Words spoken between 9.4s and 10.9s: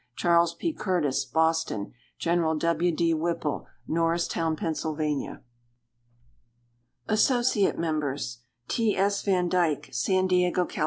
Dyke, San Diego, Cal.